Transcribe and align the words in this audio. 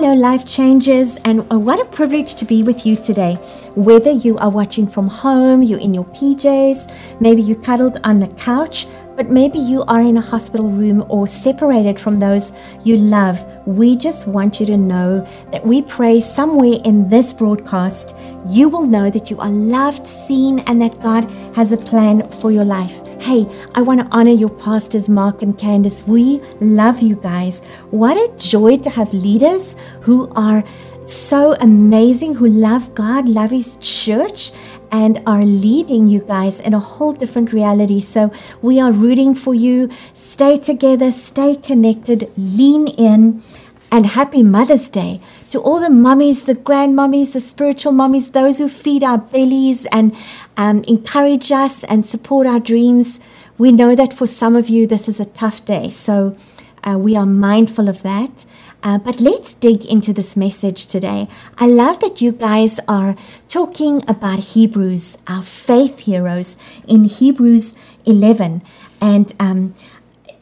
Hello, 0.00 0.14
life 0.14 0.46
changers, 0.46 1.16
and 1.24 1.40
uh, 1.50 1.58
what 1.58 1.80
a 1.80 1.84
privilege 1.84 2.36
to 2.36 2.44
be 2.44 2.62
with 2.62 2.86
you 2.86 2.94
today. 2.94 3.34
Whether 3.74 4.12
you 4.12 4.38
are 4.38 4.48
watching 4.48 4.86
from 4.86 5.08
home, 5.08 5.60
you're 5.60 5.80
in 5.80 5.92
your 5.92 6.04
PJs, 6.04 7.20
maybe 7.20 7.42
you 7.42 7.56
cuddled 7.56 7.98
on 8.04 8.20
the 8.20 8.28
couch, 8.28 8.86
but 9.18 9.28
maybe 9.28 9.58
you 9.58 9.82
are 9.88 10.00
in 10.00 10.16
a 10.16 10.20
hospital 10.20 10.70
room 10.70 11.04
or 11.08 11.26
separated 11.26 11.98
from 11.98 12.20
those 12.20 12.52
you 12.84 12.96
love, 12.96 13.44
we 13.66 13.96
just 13.96 14.28
want 14.28 14.60
you 14.60 14.66
to 14.66 14.76
know 14.76 15.26
that 15.50 15.66
we 15.66 15.82
pray 15.82 16.20
somewhere 16.20 16.78
in 16.84 17.08
this 17.08 17.32
broadcast, 17.32 18.16
you 18.46 18.68
will 18.68 18.86
know 18.86 19.10
that 19.10 19.28
you 19.28 19.40
are 19.40 19.50
loved, 19.50 20.06
seen, 20.06 20.60
and 20.68 20.80
that 20.80 21.02
God 21.02 21.28
has 21.56 21.72
a 21.72 21.76
plan 21.76 22.30
for 22.30 22.52
your 22.52 22.64
life. 22.64 23.04
Hey, 23.20 23.44
I 23.74 23.82
want 23.82 24.00
to 24.00 24.06
honor 24.12 24.30
your 24.30 24.50
pastors, 24.50 25.08
Mark 25.08 25.42
and 25.42 25.58
Candace. 25.58 26.06
We 26.06 26.40
love 26.60 27.00
you 27.00 27.16
guys. 27.16 27.58
What 27.90 28.16
a 28.16 28.32
joy 28.38 28.76
to 28.76 28.90
have 28.90 29.12
leaders 29.12 29.74
who 30.00 30.30
are 30.36 30.62
so 31.08 31.54
amazing, 31.60 32.34
who 32.34 32.46
love 32.46 32.94
God, 32.94 33.28
love 33.28 33.50
His 33.50 33.78
church, 33.80 34.52
and 34.92 35.22
are 35.26 35.44
leading 35.44 36.06
you 36.06 36.20
guys 36.20 36.60
in 36.60 36.74
a 36.74 36.78
whole 36.78 37.12
different 37.12 37.52
reality. 37.52 38.00
So 38.00 38.32
we 38.60 38.78
are 38.80 38.92
rooting 38.92 39.34
for 39.34 39.54
you. 39.54 39.90
Stay 40.12 40.58
together, 40.58 41.10
stay 41.10 41.56
connected, 41.56 42.30
lean 42.36 42.88
in. 42.88 43.42
And 43.90 44.04
happy 44.04 44.42
Mother's 44.42 44.90
Day 44.90 45.18
to 45.50 45.60
all 45.60 45.80
the 45.80 45.88
mummies, 45.88 46.44
the 46.44 46.54
grandmummies, 46.54 47.32
the 47.32 47.40
spiritual 47.40 47.92
mummies, 47.92 48.32
those 48.32 48.58
who 48.58 48.68
feed 48.68 49.02
our 49.02 49.16
bellies 49.16 49.86
and 49.86 50.14
um, 50.58 50.84
encourage 50.86 51.50
us 51.50 51.84
and 51.84 52.06
support 52.06 52.46
our 52.46 52.60
dreams. 52.60 53.18
We 53.56 53.72
know 53.72 53.94
that 53.94 54.12
for 54.12 54.26
some 54.26 54.54
of 54.56 54.68
you, 54.68 54.86
this 54.86 55.08
is 55.08 55.20
a 55.20 55.24
tough 55.24 55.64
day. 55.64 55.88
So 55.88 56.36
uh, 56.84 56.98
we 56.98 57.16
are 57.16 57.24
mindful 57.24 57.88
of 57.88 58.02
that. 58.02 58.44
Uh, 58.82 58.98
but 58.98 59.20
let's 59.20 59.54
dig 59.54 59.84
into 59.86 60.12
this 60.12 60.36
message 60.36 60.86
today. 60.86 61.26
I 61.58 61.66
love 61.66 62.00
that 62.00 62.20
you 62.20 62.32
guys 62.32 62.78
are 62.86 63.16
talking 63.48 64.02
about 64.08 64.38
Hebrews, 64.54 65.18
our 65.26 65.42
faith 65.42 66.00
heroes, 66.00 66.56
in 66.86 67.04
Hebrews 67.04 67.74
11. 68.06 68.62
And 69.00 69.34
um, 69.40 69.74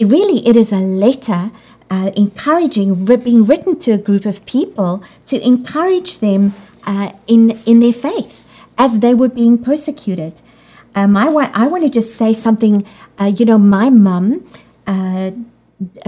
really, 0.01 0.47
it 0.47 0.55
is 0.55 0.71
a 0.71 0.81
letter 0.81 1.51
uh, 1.91 2.11
encouraging, 2.17 3.07
being 3.07 3.47
written 3.47 3.79
to 3.81 3.93
a 3.93 3.99
group 3.99 4.27
of 4.27 4.45
people 4.45 5.03
to 5.27 5.45
encourage 5.45 6.19
them 6.19 6.53
uh, 6.87 7.13
in, 7.27 7.53
in 7.65 7.81
their 7.81 7.93
faith 7.93 8.43
as 8.77 8.99
they 9.01 9.15
were 9.15 9.29
being 9.29 9.57
persecuted. 9.63 10.43
Um, 10.95 11.17
I, 11.17 11.29
wa- 11.29 11.51
I 11.53 11.67
want 11.69 11.85
to 11.85 11.91
just 11.91 12.15
say 12.17 12.33
something. 12.33 12.87
Uh, 13.19 13.33
you 13.37 13.45
know, 13.45 13.59
my 13.59 13.91
mum 13.91 14.45
uh, 14.87 15.31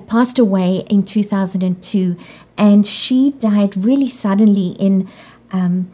passed 0.07 0.39
away 0.39 0.85
in 0.89 1.03
2002, 1.03 2.17
and 2.57 2.87
she 2.87 3.33
died 3.33 3.77
really 3.77 4.09
suddenly. 4.09 4.77
In, 4.79 5.09
um, 5.53 5.91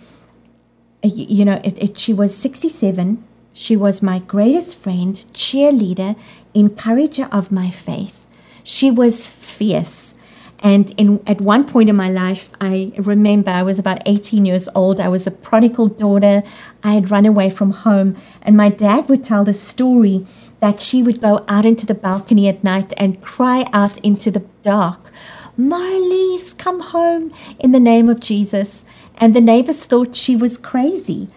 you 1.03 1.45
know, 1.45 1.61
it, 1.65 1.83
it, 1.83 1.99
she 1.99 2.15
was 2.15 2.37
67. 2.37 3.23
She 3.53 3.77
was 3.77 4.03
my 4.03 4.19
greatest 4.19 4.79
friend, 4.79 5.15
cheerleader, 5.33 6.19
encourager 6.55 7.29
of 7.31 7.53
my 7.53 7.71
faith. 7.71 8.27
She 8.63 8.91
was 8.91 9.29
fierce. 9.29 10.15
And 10.61 10.95
in, 10.97 11.23
at 11.27 11.43
one 11.43 11.69
point 11.69 11.91
in 11.91 11.97
my 11.97 12.11
life, 12.11 12.51
I 12.59 12.93
remember 12.97 13.51
I 13.51 13.63
was 13.63 13.79
about 13.79 13.99
18 14.07 14.47
years 14.47 14.67
old. 14.75 14.99
I 14.99 15.09
was 15.09 15.27
a 15.27 15.31
prodigal 15.31 15.89
daughter. 15.89 16.43
I 16.83 16.95
had 16.95 17.11
run 17.11 17.27
away 17.27 17.51
from 17.51 17.71
home. 17.71 18.17
And 18.41 18.57
my 18.57 18.71
dad 18.71 19.11
would 19.11 19.23
tell 19.23 19.45
the 19.45 19.53
story 19.53 20.27
that 20.61 20.81
she 20.81 21.03
would 21.03 21.21
go 21.21 21.45
out 21.49 21.65
into 21.65 21.87
the 21.87 21.95
balcony 21.95 22.49
at 22.49 22.65
night 22.65 22.93
and 22.97 23.23
cry 23.23 23.65
out 23.73 23.99
into 23.99 24.31
the 24.31 24.45
dark, 24.63 25.11
Marlies, 25.59 26.57
come 26.57 26.81
home 26.81 27.31
in 27.61 27.73
the 27.73 27.81
name 27.81 28.09
of 28.09 28.21
Jesus. 28.21 28.85
And 29.17 29.35
the 29.35 29.41
neighbors 29.41 29.85
thought 29.85 30.17
she 30.17 30.35
was 30.35 30.59
crazy. 30.59 31.29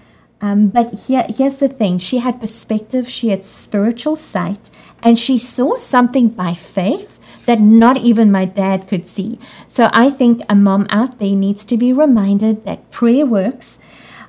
Um, 0.41 0.69
but 0.69 1.05
here, 1.07 1.25
here's 1.29 1.57
the 1.57 1.67
thing 1.67 1.97
she 1.97 2.19
had 2.19 2.39
perspective, 2.39 3.09
she 3.09 3.29
had 3.29 3.43
spiritual 3.43 4.15
sight, 4.15 4.69
and 5.01 5.17
she 5.17 5.37
saw 5.37 5.75
something 5.77 6.29
by 6.29 6.53
faith 6.53 7.45
that 7.45 7.59
not 7.59 7.97
even 7.97 8.31
my 8.31 8.45
dad 8.45 8.87
could 8.87 9.07
see. 9.07 9.39
So 9.67 9.89
I 9.93 10.09
think 10.09 10.41
a 10.49 10.55
mom 10.55 10.85
out 10.89 11.19
there 11.19 11.35
needs 11.35 11.65
to 11.65 11.77
be 11.77 11.93
reminded 11.93 12.65
that 12.65 12.91
prayer 12.91 13.25
works. 13.25 13.79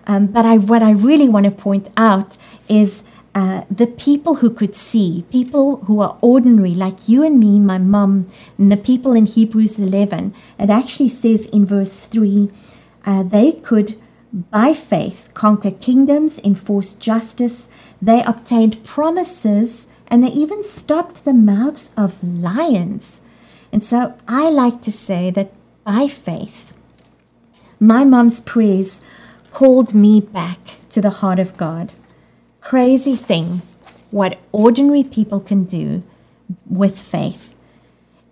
Um, 0.06 0.28
but 0.28 0.46
I, 0.46 0.56
what 0.56 0.82
I 0.82 0.92
really 0.92 1.28
want 1.28 1.44
to 1.44 1.50
point 1.50 1.90
out 1.96 2.38
is 2.68 3.02
uh, 3.38 3.62
the 3.70 3.86
people 3.86 4.36
who 4.36 4.50
could 4.50 4.74
see, 4.74 5.24
people 5.30 5.76
who 5.86 6.00
are 6.00 6.18
ordinary, 6.20 6.74
like 6.74 7.08
you 7.08 7.22
and 7.22 7.38
me, 7.38 7.60
my 7.60 7.78
mom, 7.78 8.26
and 8.58 8.72
the 8.72 8.76
people 8.76 9.12
in 9.12 9.26
Hebrews 9.26 9.78
11. 9.78 10.34
It 10.58 10.70
actually 10.70 11.08
says 11.08 11.46
in 11.46 11.64
verse 11.64 12.06
3 12.06 12.50
uh, 13.06 13.22
they 13.22 13.52
could, 13.52 13.94
by 14.32 14.74
faith, 14.74 15.30
conquer 15.34 15.70
kingdoms, 15.70 16.40
enforce 16.40 16.92
justice. 16.94 17.68
They 18.02 18.24
obtained 18.24 18.82
promises 18.82 19.86
and 20.08 20.24
they 20.24 20.30
even 20.30 20.64
stopped 20.64 21.24
the 21.24 21.32
mouths 21.32 21.90
of 21.96 22.24
lions. 22.24 23.20
And 23.70 23.84
so 23.84 24.18
I 24.26 24.50
like 24.50 24.82
to 24.82 24.90
say 24.90 25.30
that 25.30 25.52
by 25.84 26.08
faith, 26.08 26.76
my 27.78 28.02
mom's 28.04 28.40
prayers 28.40 29.00
called 29.52 29.94
me 29.94 30.20
back 30.20 30.58
to 30.90 31.00
the 31.00 31.18
heart 31.20 31.38
of 31.38 31.56
God. 31.56 31.94
Crazy 32.68 33.16
thing, 33.16 33.62
what 34.10 34.38
ordinary 34.52 35.02
people 35.02 35.40
can 35.40 35.64
do 35.64 36.02
with 36.68 37.00
faith. 37.00 37.56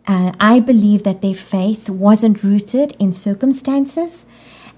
Uh, 0.07 0.33
I 0.39 0.61
believe 0.61 1.05
that 1.05 1.23
their 1.23 1.33
faith 1.33 1.89
wasn't 1.89 2.45
rooted 2.45 2.95
in 2.99 3.15
circumstances, 3.15 4.27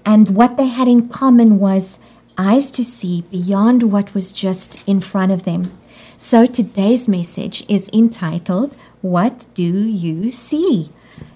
and 0.05 0.33
what 0.33 0.55
they 0.55 0.69
had 0.69 0.87
in 0.87 1.09
common 1.09 1.59
was 1.59 1.99
eyes 2.37 2.71
to 2.71 2.85
see 2.85 3.25
beyond 3.31 3.91
what 3.91 4.13
was 4.13 4.31
just 4.31 4.87
in 4.87 5.01
front 5.01 5.33
of 5.33 5.43
them. 5.43 5.77
So 6.15 6.45
today's 6.45 7.09
message 7.09 7.65
is 7.67 7.89
entitled, 7.91 8.77
What 9.01 9.47
Do 9.55 9.65
You 9.65 10.29
See? 10.29 10.89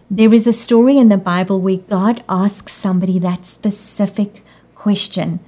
There 0.09 0.33
is 0.33 0.47
a 0.47 0.53
story 0.53 0.97
in 0.97 1.09
the 1.09 1.17
Bible 1.17 1.59
where 1.59 1.75
God 1.75 2.23
asks 2.29 2.71
somebody 2.71 3.19
that 3.19 3.45
specific 3.45 4.45
question. 4.75 5.41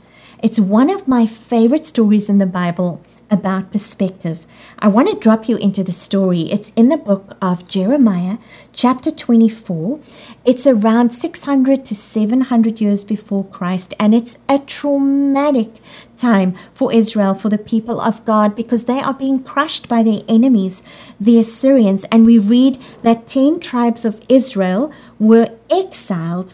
It's 0.45 0.59
one 0.59 0.91
of 0.91 1.07
my 1.07 1.25
favorite 1.25 1.85
stories 1.85 2.29
in 2.29 2.38
the 2.38 2.45
Bible 2.45 3.01
about 3.31 3.72
perspective. 3.72 4.45
I 4.78 4.88
want 4.89 5.09
to 5.09 5.17
drop 5.17 5.50
you 5.50 5.57
into 5.57 5.83
the 5.83 5.91
story. 5.91 6.41
It's 6.41 6.72
in 6.75 6.89
the 6.89 6.97
book 6.97 7.35
of 7.41 7.67
Jeremiah, 7.67 8.38
chapter 8.72 9.09
24. 9.09 10.00
It's 10.45 10.67
around 10.67 11.16
600 11.16 11.83
to 11.88 11.95
700 11.95 12.79
years 12.79 13.03
before 13.03 13.45
Christ, 13.45 13.95
and 14.00 14.13
it's 14.13 14.38
a 14.47 14.59
traumatic 14.59 15.81
time 16.16 16.51
for 16.75 16.94
Israel, 16.94 17.33
for 17.33 17.50
the 17.50 17.57
people 17.57 18.00
of 18.00 18.23
God, 18.23 18.56
because 18.56 18.85
they 18.85 19.00
are 19.00 19.16
being 19.16 19.41
crushed 19.41 19.89
by 19.89 20.03
their 20.03 20.22
enemies, 20.27 20.83
the 21.19 21.39
Assyrians. 21.39 22.03
And 22.12 22.23
we 22.23 22.38
read 22.38 22.75
that 23.01 23.27
10 23.27 23.62
tribes 23.62 24.06
of 24.06 24.23
Israel 24.29 24.94
were 25.17 25.50
exiled 25.72 26.53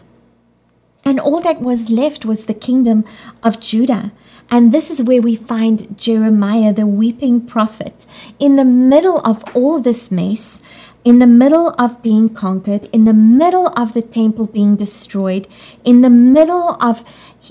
and 1.12 1.20
all 1.20 1.42
that 1.42 1.60
was 1.60 1.90
left 1.90 2.24
was 2.24 2.46
the 2.46 2.54
kingdom 2.54 3.04
of 3.42 3.60
Judah. 3.60 4.12
And 4.50 4.72
this 4.72 4.90
is 4.90 5.02
where 5.02 5.20
we 5.20 5.36
find 5.36 5.98
Jeremiah, 5.98 6.72
the 6.72 6.86
weeping 6.86 7.42
prophet, 7.42 8.06
in 8.38 8.56
the 8.56 8.64
middle 8.64 9.18
of 9.18 9.44
all 9.54 9.78
this 9.78 10.10
mess, 10.10 10.62
in 11.04 11.18
the 11.18 11.26
middle 11.26 11.74
of 11.78 12.02
being 12.02 12.30
conquered, 12.30 12.88
in 12.94 13.04
the 13.04 13.12
middle 13.12 13.66
of 13.76 13.92
the 13.92 14.00
temple 14.00 14.46
being 14.46 14.74
destroyed, 14.74 15.46
in 15.84 16.00
the 16.00 16.08
middle 16.08 16.78
of 16.80 17.04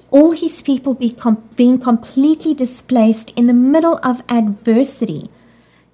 all 0.10 0.32
his 0.32 0.64
people 0.64 0.96
be 0.96 1.12
com- 1.12 1.48
being 1.56 1.78
completely 1.78 2.56
displaced, 2.56 3.32
in 3.38 3.46
the 3.46 3.54
middle 3.54 4.00
of 4.02 4.24
adversity. 4.28 5.30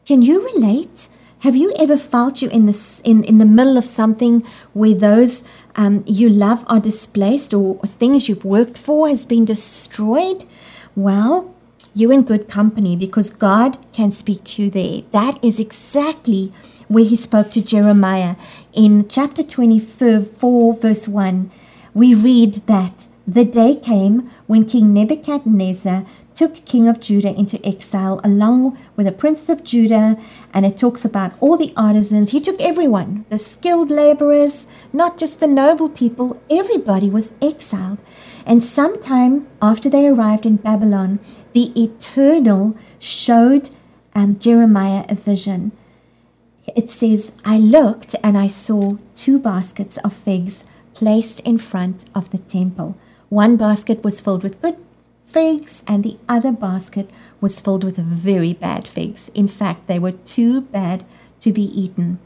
Can 0.05 0.21
you 0.21 0.41
relate? 0.53 1.09
Have 1.41 1.55
you 1.55 1.71
ever 1.77 1.97
felt 1.97 2.41
you 2.41 2.49
in 2.49 2.65
this 2.65 2.99
in, 3.01 3.23
in 3.23 3.37
the 3.37 3.45
middle 3.45 3.77
of 3.77 3.85
something 3.85 4.41
where 4.73 4.95
those 4.95 5.43
um, 5.75 6.03
you 6.07 6.29
love 6.29 6.65
are 6.67 6.79
displaced 6.79 7.53
or 7.53 7.77
things 7.85 8.27
you've 8.27 8.43
worked 8.43 8.77
for 8.77 9.07
has 9.07 9.23
been 9.23 9.45
destroyed? 9.45 10.45
Well, 10.95 11.53
you're 11.93 12.13
in 12.13 12.23
good 12.23 12.49
company 12.49 12.95
because 12.95 13.29
God 13.29 13.77
can 13.93 14.11
speak 14.11 14.43
to 14.45 14.63
you 14.63 14.69
there. 14.71 15.01
That 15.11 15.43
is 15.43 15.59
exactly 15.59 16.51
where 16.87 17.03
he 17.03 17.15
spoke 17.15 17.51
to 17.51 17.61
Jeremiah. 17.61 18.35
In 18.73 19.07
chapter 19.07 19.43
24, 19.43 20.73
verse 20.75 21.07
1, 21.07 21.51
we 21.93 22.15
read 22.15 22.55
that 22.67 23.07
the 23.27 23.45
day 23.45 23.75
came 23.75 24.31
when 24.47 24.65
King 24.65 24.93
Nebuchadnezzar 24.93 26.05
took 26.37 26.63
king 26.65 26.87
of 26.87 26.99
Judah 26.99 27.33
into 27.35 27.59
exile 27.65 28.21
along 28.23 28.77
with 28.95 29.07
the 29.07 29.11
princes 29.11 29.49
of 29.49 29.63
Judah. 29.63 30.17
And 30.53 30.65
it 30.65 30.77
talks 30.77 31.03
about 31.03 31.33
all 31.39 31.57
the 31.57 31.73
artisans. 31.75 32.31
He 32.31 32.39
took 32.39 32.61
everyone, 32.61 33.25
the 33.29 33.39
skilled 33.39 33.89
laborers, 33.89 34.67
not 34.93 35.17
just 35.17 35.39
the 35.39 35.47
noble 35.47 35.89
people. 35.89 36.39
Everybody 36.49 37.09
was 37.09 37.33
exiled. 37.41 37.97
And 38.45 38.63
sometime 38.63 39.47
after 39.61 39.89
they 39.89 40.07
arrived 40.07 40.45
in 40.45 40.57
Babylon, 40.57 41.19
the 41.53 41.71
Eternal 41.75 42.77
showed 42.99 43.71
um, 44.13 44.37
Jeremiah 44.37 45.05
a 45.09 45.15
vision. 45.15 45.71
It 46.75 46.91
says, 46.91 47.31
I 47.43 47.57
looked 47.57 48.15
and 48.23 48.37
I 48.37 48.47
saw 48.47 48.97
two 49.15 49.39
baskets 49.39 49.97
of 49.97 50.13
figs 50.13 50.65
placed 50.93 51.39
in 51.41 51.57
front 51.57 52.05
of 52.13 52.29
the 52.29 52.37
temple. 52.37 52.95
One 53.29 53.57
basket 53.57 54.03
was 54.03 54.21
filled 54.21 54.43
with 54.43 54.61
good 54.61 54.77
figs, 55.37 55.83
and 55.85 56.03
the 56.03 56.17
other 56.27 56.51
basket 56.51 57.07
was 57.39 57.59
filled 57.59 57.83
with 57.83 57.97
very 57.97 58.53
bad 58.53 58.87
figs. 58.87 59.29
In 59.35 59.47
fact, 59.47 59.85
they 59.85 59.99
were 59.99 60.23
too 60.35 60.61
bad 60.61 61.05
to 61.41 61.53
be 61.53 61.65
eaten. 61.79 62.17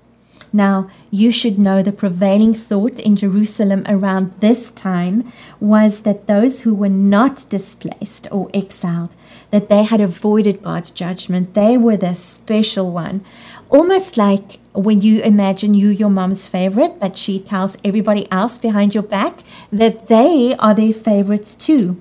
Now, 0.53 0.89
you 1.11 1.29
should 1.29 1.59
know 1.59 1.81
the 1.81 1.91
prevailing 1.91 2.53
thought 2.53 3.01
in 3.01 3.17
Jerusalem 3.17 3.83
around 3.85 4.31
this 4.39 4.71
time 4.71 5.29
was 5.59 6.03
that 6.03 6.27
those 6.27 6.61
who 6.61 6.73
were 6.73 6.95
not 7.17 7.45
displaced 7.49 8.29
or 8.31 8.49
exiled, 8.53 9.13
that 9.51 9.67
they 9.67 9.83
had 9.83 9.99
avoided 9.99 10.63
God's 10.63 10.89
judgment, 10.89 11.53
they 11.53 11.77
were 11.77 11.97
the 11.97 12.15
special 12.15 12.93
one. 12.93 13.25
Almost 13.69 14.15
like 14.15 14.59
when 14.71 15.01
you 15.01 15.21
imagine 15.21 15.73
you 15.73 15.89
your 15.89 16.09
mom's 16.09 16.47
favorite, 16.47 16.97
but 16.97 17.17
she 17.17 17.39
tells 17.39 17.77
everybody 17.83 18.25
else 18.31 18.57
behind 18.57 18.93
your 18.93 19.03
back 19.03 19.39
that 19.69 20.07
they 20.07 20.55
are 20.59 20.73
their 20.73 20.93
favorites 20.93 21.55
too. 21.55 21.99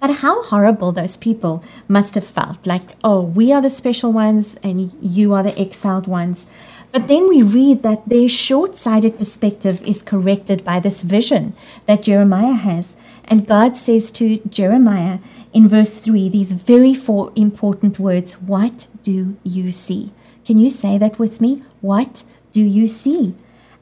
But 0.00 0.16
how 0.24 0.42
horrible 0.44 0.92
those 0.92 1.18
people 1.18 1.62
must 1.86 2.14
have 2.14 2.26
felt 2.26 2.66
like, 2.66 2.96
oh, 3.04 3.20
we 3.20 3.52
are 3.52 3.60
the 3.60 3.68
special 3.68 4.12
ones 4.12 4.56
and 4.62 4.96
you 5.00 5.34
are 5.34 5.42
the 5.42 5.58
exiled 5.58 6.06
ones. 6.06 6.46
But 6.90 7.06
then 7.06 7.28
we 7.28 7.42
read 7.42 7.82
that 7.82 8.08
their 8.08 8.28
short 8.28 8.76
sighted 8.76 9.18
perspective 9.18 9.82
is 9.84 10.02
corrected 10.02 10.64
by 10.64 10.80
this 10.80 11.02
vision 11.02 11.52
that 11.86 12.02
Jeremiah 12.02 12.54
has. 12.54 12.96
And 13.24 13.46
God 13.46 13.76
says 13.76 14.10
to 14.12 14.38
Jeremiah 14.48 15.18
in 15.52 15.68
verse 15.68 15.98
3 15.98 16.30
these 16.30 16.52
very 16.52 16.94
four 16.94 17.30
important 17.36 17.98
words 17.98 18.40
What 18.40 18.88
do 19.02 19.36
you 19.44 19.70
see? 19.70 20.12
Can 20.44 20.58
you 20.58 20.70
say 20.70 20.98
that 20.98 21.18
with 21.18 21.40
me? 21.40 21.62
What 21.80 22.24
do 22.52 22.62
you 22.62 22.86
see? 22.86 23.34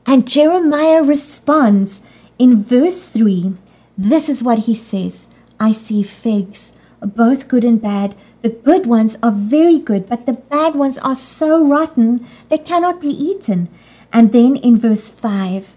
And 0.05 0.29
Jeremiah 0.29 1.03
responds 1.03 2.03
in 2.39 2.63
verse 2.63 3.09
3 3.09 3.55
this 3.97 4.29
is 4.29 4.45
what 4.45 4.61
he 4.61 4.75
says 4.75 5.27
I 5.61 5.73
see 5.73 6.03
figs, 6.03 6.73
both 7.01 7.49
good 7.49 7.65
and 7.65 7.81
bad. 7.81 8.15
The 8.43 8.51
good 8.51 8.87
ones 8.87 9.19
are 9.23 9.33
very 9.33 9.79
good, 9.79 10.09
but 10.09 10.27
the 10.27 10.35
bad 10.35 10.75
ones 10.75 10.99
are 10.99 11.17
so 11.17 11.65
rotten 11.67 12.27
they 12.49 12.59
cannot 12.59 13.01
be 13.01 13.09
eaten. 13.09 13.69
And 14.13 14.33
then 14.33 14.57
in 14.57 14.77
verse 14.77 15.11
5, 15.11 15.77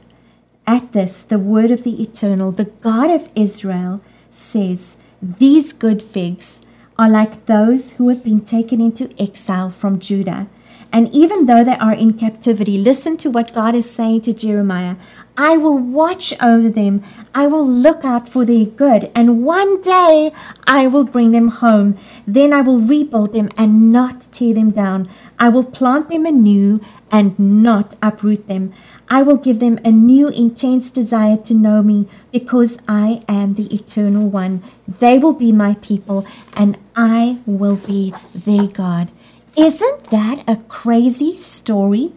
at 0.67 0.91
this, 0.91 1.23
the 1.23 1.39
word 1.39 1.71
of 1.71 1.83
the 1.83 2.01
eternal, 2.01 2.51
the 2.51 2.65
God 2.65 3.09
of 3.09 3.31
Israel, 3.35 4.01
says, 4.29 4.97
These 5.21 5.73
good 5.73 6.01
figs 6.01 6.61
are 6.97 7.09
like 7.09 7.45
those 7.45 7.93
who 7.93 8.09
have 8.09 8.23
been 8.23 8.41
taken 8.41 8.79
into 8.79 9.13
exile 9.19 9.69
from 9.69 9.99
Judah. 9.99 10.47
And 10.93 11.09
even 11.13 11.45
though 11.45 11.63
they 11.63 11.75
are 11.75 11.93
in 11.93 12.13
captivity, 12.13 12.77
listen 12.77 13.15
to 13.17 13.29
what 13.29 13.53
God 13.53 13.75
is 13.75 13.89
saying 13.89 14.21
to 14.21 14.33
Jeremiah 14.33 14.95
I 15.37 15.57
will 15.57 15.77
watch 15.77 16.33
over 16.41 16.69
them. 16.69 17.03
I 17.33 17.47
will 17.47 17.65
look 17.65 18.03
out 18.03 18.27
for 18.27 18.45
their 18.45 18.65
good. 18.65 19.09
And 19.15 19.43
one 19.43 19.81
day 19.81 20.31
I 20.67 20.87
will 20.87 21.05
bring 21.05 21.31
them 21.31 21.47
home. 21.47 21.97
Then 22.27 22.53
I 22.53 22.61
will 22.61 22.79
rebuild 22.79 23.33
them 23.33 23.49
and 23.57 23.91
not 23.91 24.27
tear 24.31 24.53
them 24.53 24.71
down. 24.71 25.09
I 25.39 25.49
will 25.49 25.63
plant 25.63 26.09
them 26.09 26.25
anew 26.25 26.81
and 27.11 27.39
not 27.39 27.95
uproot 28.01 28.47
them. 28.47 28.73
I 29.09 29.23
will 29.23 29.37
give 29.37 29.59
them 29.59 29.79
a 29.83 29.91
new 29.91 30.27
intense 30.27 30.91
desire 30.91 31.37
to 31.37 31.53
know 31.53 31.81
me 31.81 32.07
because 32.31 32.77
I 32.87 33.23
am 33.27 33.55
the 33.55 33.73
eternal 33.73 34.27
one. 34.29 34.61
They 34.87 35.17
will 35.17 35.33
be 35.33 35.51
my 35.51 35.75
people 35.81 36.25
and 36.55 36.77
I 36.95 37.39
will 37.45 37.77
be 37.77 38.13
their 38.35 38.67
God. 38.67 39.11
Isn't 39.57 40.05
that 40.05 40.43
a 40.47 40.63
crazy 40.63 41.33
story? 41.33 42.13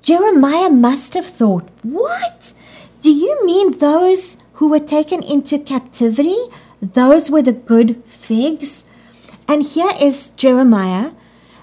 Jeremiah 0.00 0.70
must 0.70 1.14
have 1.14 1.26
thought, 1.26 1.68
What? 1.82 2.54
Do 3.00 3.12
you 3.12 3.44
mean 3.44 3.78
those 3.78 4.36
who 4.54 4.68
were 4.68 4.78
taken 4.78 5.22
into 5.24 5.58
captivity? 5.58 6.36
Those 6.80 7.30
were 7.30 7.42
the 7.42 7.52
good 7.52 8.04
figs? 8.04 8.84
And 9.48 9.64
here 9.64 9.92
is 10.00 10.30
Jeremiah 10.30 11.10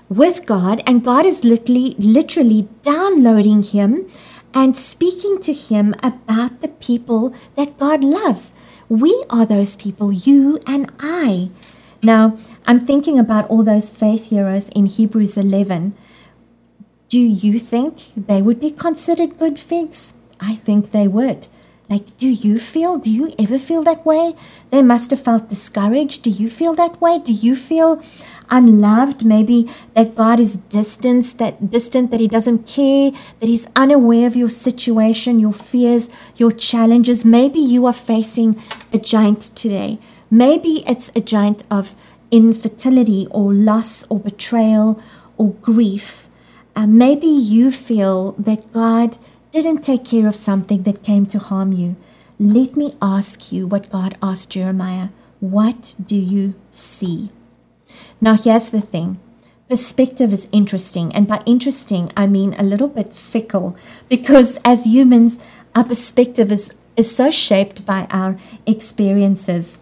with 0.10 0.46
God, 0.46 0.82
and 0.86 1.04
God 1.04 1.26
is 1.26 1.46
literally, 1.46 1.96
literally 1.98 2.68
downloading 2.84 3.64
him 3.64 4.06
and 4.54 4.76
speaking 4.76 5.40
to 5.42 5.54
him 5.54 5.96
about 6.04 6.62
the 6.62 6.68
people 6.68 7.34
that 7.56 7.78
God 7.78 8.04
loves. 8.04 8.54
We 8.90 9.24
are 9.30 9.46
those 9.46 9.76
people, 9.76 10.12
you 10.12 10.60
and 10.68 10.92
I. 11.00 11.50
Now, 12.02 12.38
I'm 12.66 12.86
thinking 12.86 13.20
about 13.20 13.50
all 13.50 13.64
those 13.64 13.90
faith 13.90 14.30
heroes 14.30 14.70
in 14.70 14.86
Hebrews 14.86 15.38
11. 15.38 15.96
Do 17.10 17.20
you 17.20 17.60
think 17.60 18.14
they 18.16 18.42
would 18.42 18.60
be 18.60 18.72
considered 18.72 19.38
good 19.38 19.60
figs? 19.60 20.14
I 20.40 20.56
think 20.56 20.92
they 20.92 21.08
would. 21.08 21.48
Like, 21.90 22.16
do 22.18 22.30
you 22.30 22.60
feel, 22.60 23.00
do 23.00 23.10
you 23.10 23.32
ever 23.40 23.58
feel 23.58 23.82
that 23.84 24.06
way? 24.06 24.36
They 24.70 24.84
must 24.84 25.10
have 25.10 25.24
felt 25.24 25.50
discouraged. 25.50 26.22
Do 26.22 26.30
you 26.30 26.48
feel 26.48 26.76
that 26.76 27.02
way? 27.02 27.18
Do 27.18 27.34
you 27.34 27.56
feel 27.56 28.00
unloved? 28.52 29.26
Maybe 29.26 29.68
that 29.96 30.16
God 30.16 30.40
is 30.40 30.58
distant, 30.58 31.40
that 31.40 31.72
distant, 31.72 32.12
that 32.12 32.20
He 32.20 32.28
doesn't 32.28 32.68
care, 32.68 33.10
that 33.40 33.48
He's 33.48 33.68
unaware 33.76 34.28
of 34.28 34.36
your 34.36 34.50
situation, 34.50 35.40
your 35.40 35.52
fears, 35.52 36.12
your 36.36 36.52
challenges. 36.52 37.26
Maybe 37.26 37.60
you 37.60 37.88
are 37.88 37.94
facing 37.94 38.62
a 38.94 39.00
giant 39.00 39.42
today. 39.56 39.98
Maybe 40.32 40.84
it's 40.88 41.12
a 41.16 41.22
giant 41.22 41.64
of 41.72 41.96
infertility 42.32 43.28
or 43.32 43.54
loss 43.54 44.06
or 44.10 44.20
betrayal 44.20 45.02
or 45.38 45.52
grief. 45.54 46.28
Uh, 46.76 46.88
maybe 46.88 47.28
you 47.28 47.72
feel 47.72 48.34
that 48.34 48.72
God 48.72 49.18
didn't 49.52 49.82
take 49.82 50.06
care 50.06 50.28
of 50.28 50.36
something 50.36 50.84
that 50.84 51.04
came 51.04 51.26
to 51.28 51.40
harm 51.40 51.74
you. 51.74 51.96
Let 52.38 52.78
me 52.78 52.94
ask 53.02 53.52
you 53.52 53.68
what 53.68 53.92
God 53.92 54.18
asked 54.22 54.52
Jeremiah 54.52 55.10
What 55.40 55.96
do 56.04 56.16
you 56.16 56.56
see? 56.72 57.32
Now, 58.22 58.36
here's 58.36 58.70
the 58.70 58.82
thing 58.82 59.20
perspective 59.70 60.34
is 60.34 60.50
interesting. 60.52 61.14
And 61.16 61.28
by 61.28 61.42
interesting, 61.46 62.12
I 62.18 62.28
mean 62.28 62.54
a 62.58 62.64
little 62.64 62.90
bit 62.90 63.14
fickle 63.14 63.78
because 64.10 64.58
as 64.66 64.86
humans, 64.86 65.40
our 65.76 65.84
perspective 65.84 66.52
is, 66.52 66.74
is 66.98 67.16
so 67.16 67.30
shaped 67.30 67.86
by 67.86 68.08
our 68.10 68.38
experiences. 68.66 69.80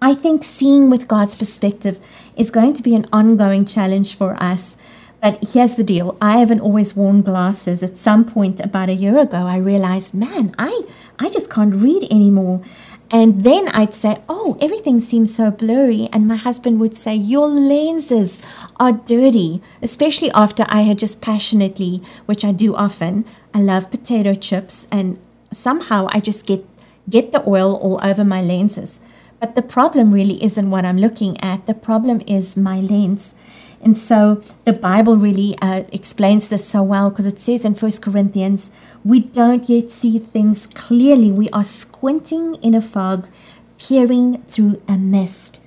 I 0.00 0.14
think 0.14 0.44
seeing 0.44 0.90
with 0.90 1.08
God's 1.08 1.34
perspective 1.34 1.98
is 2.36 2.52
going 2.52 2.74
to 2.74 2.82
be 2.82 2.94
an 2.94 3.06
ongoing 3.12 3.64
challenge 3.64 4.14
for 4.14 4.40
us. 4.40 4.76
But 5.20 5.50
here's 5.52 5.74
the 5.74 5.82
deal 5.82 6.16
I 6.20 6.38
haven't 6.38 6.60
always 6.60 6.94
worn 6.94 7.22
glasses. 7.22 7.82
At 7.82 7.96
some 7.96 8.24
point 8.24 8.60
about 8.60 8.88
a 8.88 8.94
year 8.94 9.18
ago, 9.18 9.38
I 9.38 9.58
realized, 9.58 10.14
man, 10.14 10.54
I, 10.56 10.82
I 11.18 11.28
just 11.30 11.50
can't 11.50 11.74
read 11.74 12.04
anymore. 12.12 12.62
And 13.10 13.42
then 13.42 13.68
I'd 13.68 13.94
say, 13.94 14.18
Oh, 14.28 14.56
everything 14.60 15.00
seems 15.00 15.34
so 15.34 15.50
blurry. 15.50 16.08
And 16.12 16.28
my 16.28 16.36
husband 16.36 16.78
would 16.78 16.96
say, 16.96 17.16
Your 17.16 17.48
lenses 17.48 18.40
are 18.78 18.92
dirty, 18.92 19.60
especially 19.82 20.30
after 20.32 20.64
I 20.68 20.82
had 20.82 20.98
just 20.98 21.20
passionately, 21.20 22.02
which 22.26 22.44
I 22.44 22.52
do 22.52 22.76
often, 22.76 23.24
I 23.52 23.62
love 23.62 23.90
potato 23.90 24.34
chips. 24.34 24.86
And 24.92 25.18
somehow 25.50 26.06
I 26.10 26.20
just 26.20 26.46
get, 26.46 26.64
get 27.10 27.32
the 27.32 27.42
oil 27.48 27.74
all 27.74 27.98
over 28.04 28.24
my 28.24 28.42
lenses. 28.42 29.00
But 29.40 29.54
the 29.54 29.62
problem 29.62 30.12
really 30.12 30.42
isn't 30.42 30.70
what 30.70 30.84
I'm 30.84 30.98
looking 30.98 31.40
at. 31.40 31.66
The 31.66 31.74
problem 31.74 32.20
is 32.26 32.56
my 32.56 32.80
lens. 32.80 33.34
And 33.80 33.96
so 33.96 34.42
the 34.64 34.72
Bible 34.72 35.16
really 35.16 35.54
uh, 35.62 35.84
explains 35.92 36.48
this 36.48 36.66
so 36.66 36.82
well 36.82 37.10
because 37.10 37.26
it 37.26 37.38
says 37.38 37.64
in 37.64 37.74
First 37.74 38.02
Corinthians, 38.02 38.72
we 39.04 39.20
don't 39.20 39.68
yet 39.68 39.90
see 39.90 40.18
things 40.18 40.66
clearly. 40.66 41.30
We 41.30 41.48
are 41.50 41.64
squinting 41.64 42.56
in 42.56 42.74
a 42.74 42.80
fog, 42.80 43.28
peering 43.78 44.42
through 44.42 44.82
a 44.88 44.98
mist. 44.98 45.62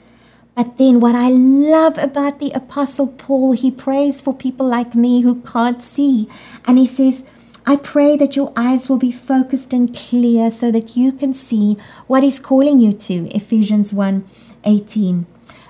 But 0.53 0.77
then, 0.77 0.99
what 0.99 1.15
I 1.15 1.29
love 1.29 1.97
about 1.97 2.39
the 2.39 2.51
Apostle 2.51 3.07
Paul, 3.07 3.53
he 3.53 3.71
prays 3.71 4.21
for 4.21 4.35
people 4.35 4.67
like 4.67 4.93
me 4.93 5.21
who 5.21 5.41
can't 5.41 5.81
see. 5.81 6.27
And 6.67 6.77
he 6.77 6.85
says, 6.85 7.29
I 7.65 7.75
pray 7.75 8.17
that 8.17 8.35
your 8.35 8.51
eyes 8.55 8.89
will 8.89 8.97
be 8.97 9.11
focused 9.11 9.71
and 9.71 9.95
clear 9.95 10.49
so 10.49 10.71
that 10.71 10.97
you 10.97 11.11
can 11.11 11.33
see 11.33 11.77
what 12.07 12.23
He's 12.23 12.39
calling 12.39 12.79
you 12.79 12.91
to. 12.93 13.29
Ephesians 13.35 13.93
1 13.93 14.23
18. 14.63 15.25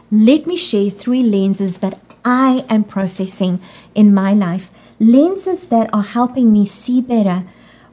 Let 0.10 0.48
me 0.48 0.58
share 0.58 0.90
three 0.90 1.24
lenses 1.24 1.80
that 1.80 2.00
I 2.24 2.66
am 2.70 2.84
processing 2.84 3.60
in 3.96 4.14
my 4.14 4.34
life, 4.34 4.72
lenses 5.00 5.68
that 5.68 5.90
are 5.94 6.04
helping 6.04 6.52
me 6.52 6.66
see 6.66 7.02
better. 7.02 7.44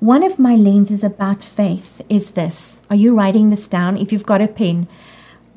One 0.01 0.23
of 0.23 0.39
my 0.39 0.55
lenses 0.55 1.03
about 1.03 1.43
faith 1.43 2.03
is 2.09 2.33
this. 2.33 2.83
Are 2.89 2.97
you 2.97 3.17
writing 3.17 3.51
this 3.51 3.67
down? 3.67 3.97
If 3.97 4.13
you've 4.13 4.27
got 4.27 4.43
a 4.43 4.49
pen. 4.49 4.87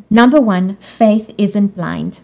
Number 0.10 0.42
one, 0.42 0.78
faith 0.78 1.34
isn't 1.38 1.76
blind. 1.76 2.22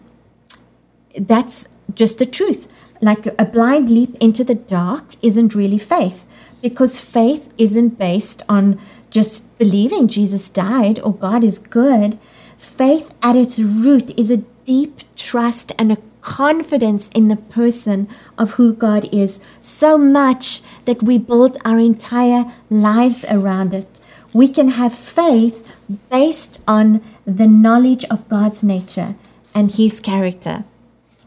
That's 1.16 1.68
just 1.94 2.18
the 2.18 2.26
truth 2.26 2.72
like 3.00 3.26
a 3.38 3.44
blind 3.44 3.90
leap 3.90 4.16
into 4.20 4.44
the 4.44 4.54
dark 4.54 5.04
isn't 5.22 5.54
really 5.54 5.78
faith 5.78 6.26
because 6.62 7.00
faith 7.00 7.52
isn't 7.58 7.98
based 7.98 8.42
on 8.48 8.80
just 9.10 9.56
believing 9.58 10.08
Jesus 10.08 10.48
died 10.48 10.98
or 11.00 11.14
God 11.14 11.44
is 11.44 11.58
good. 11.58 12.18
Faith 12.56 13.14
at 13.22 13.36
its 13.36 13.58
root 13.58 14.18
is 14.18 14.30
a 14.30 14.38
deep 14.64 15.00
trust 15.16 15.72
and 15.78 15.92
a 15.92 15.98
confidence 16.20 17.08
in 17.14 17.28
the 17.28 17.36
person 17.36 18.08
of 18.36 18.52
who 18.52 18.74
God 18.74 19.08
is 19.14 19.40
so 19.60 19.96
much 19.96 20.60
that 20.84 21.02
we 21.02 21.16
build 21.16 21.56
our 21.64 21.78
entire 21.78 22.44
lives 22.68 23.24
around 23.30 23.74
it. 23.74 23.86
We 24.34 24.48
can 24.48 24.70
have 24.70 24.92
faith 24.92 25.64
based 26.10 26.62
on 26.66 27.02
the 27.24 27.46
knowledge 27.46 28.04
of 28.06 28.28
God's 28.28 28.62
nature 28.62 29.14
and 29.54 29.72
His 29.72 30.00
character. 30.00 30.64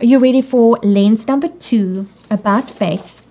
Are 0.02 0.06
you 0.06 0.18
ready 0.18 0.42
for 0.42 0.80
lens 0.82 1.28
number 1.28 1.48
two 1.48 2.08
about 2.32 2.68
faith? 2.68 3.22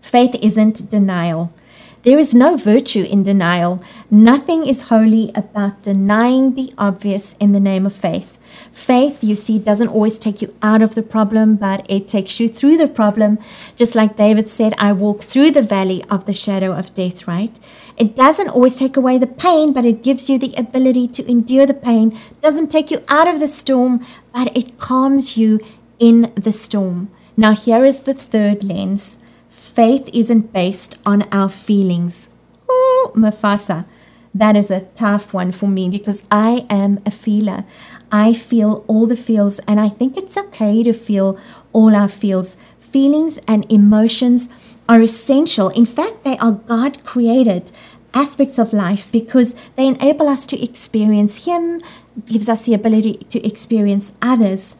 Faith 0.00 0.34
isn't 0.40 0.88
denial. 0.88 1.52
There 2.04 2.18
is 2.18 2.34
no 2.34 2.56
virtue 2.56 3.04
in 3.04 3.22
denial. 3.22 3.82
Nothing 4.10 4.66
is 4.66 4.88
holy 4.88 5.30
about 5.34 5.82
denying 5.82 6.54
the 6.54 6.72
obvious 6.78 7.34
in 7.34 7.52
the 7.52 7.60
name 7.60 7.84
of 7.84 7.92
faith. 7.92 8.38
Faith, 8.72 9.22
you 9.22 9.34
see, 9.34 9.58
doesn't 9.58 9.88
always 9.88 10.18
take 10.18 10.40
you 10.40 10.54
out 10.62 10.80
of 10.80 10.94
the 10.94 11.02
problem, 11.02 11.56
but 11.56 11.84
it 11.90 12.08
takes 12.08 12.40
you 12.40 12.48
through 12.48 12.78
the 12.78 12.88
problem. 12.88 13.38
Just 13.76 13.94
like 13.94 14.16
David 14.16 14.48
said, 14.48 14.72
I 14.78 14.92
walk 14.92 15.22
through 15.22 15.50
the 15.50 15.60
valley 15.60 16.02
of 16.08 16.24
the 16.24 16.32
shadow 16.32 16.72
of 16.72 16.94
death, 16.94 17.28
right? 17.28 17.58
It 17.98 18.16
doesn't 18.16 18.48
always 18.48 18.76
take 18.76 18.96
away 18.96 19.18
the 19.18 19.26
pain, 19.26 19.72
but 19.74 19.84
it 19.84 20.02
gives 20.02 20.30
you 20.30 20.38
the 20.38 20.54
ability 20.56 21.08
to 21.08 21.30
endure 21.30 21.66
the 21.66 21.74
pain. 21.74 22.16
Doesn't 22.40 22.72
take 22.72 22.90
you 22.90 23.02
out 23.08 23.28
of 23.28 23.40
the 23.40 23.48
storm, 23.48 24.00
but 24.38 24.56
it 24.56 24.78
calms 24.78 25.36
you 25.36 25.58
in 25.98 26.32
the 26.36 26.52
storm. 26.52 27.10
Now, 27.36 27.54
here 27.56 27.84
is 27.84 28.04
the 28.04 28.14
third 28.14 28.62
lens 28.62 29.18
faith 29.48 30.08
isn't 30.14 30.52
based 30.52 30.96
on 31.04 31.22
our 31.32 31.48
feelings. 31.48 32.28
Oh, 32.68 33.12
Mufasa. 33.16 33.84
That 34.34 34.56
is 34.56 34.70
a 34.70 34.86
tough 34.94 35.34
one 35.34 35.50
for 35.50 35.66
me 35.66 35.88
because 35.88 36.24
I 36.30 36.66
am 36.70 37.00
a 37.04 37.10
feeler. 37.10 37.64
I 38.12 38.34
feel 38.34 38.84
all 38.86 39.06
the 39.06 39.16
feels, 39.16 39.58
and 39.60 39.80
I 39.80 39.88
think 39.88 40.16
it's 40.16 40.36
okay 40.36 40.84
to 40.84 40.92
feel 40.92 41.36
all 41.72 41.96
our 41.96 42.08
feels. 42.08 42.56
Feelings 42.78 43.40
and 43.48 43.70
emotions 43.72 44.48
are 44.88 45.02
essential. 45.02 45.70
In 45.70 45.86
fact, 45.86 46.22
they 46.24 46.38
are 46.38 46.52
God 46.52 47.04
created 47.04 47.72
aspects 48.14 48.58
of 48.58 48.72
life 48.72 49.10
because 49.12 49.54
they 49.76 49.86
enable 49.86 50.28
us 50.28 50.46
to 50.46 50.62
experience 50.62 51.44
Him, 51.46 51.80
gives 52.26 52.48
us 52.48 52.66
the 52.66 52.74
ability 52.74 53.14
to 53.30 53.46
experience 53.46 54.12
others. 54.22 54.76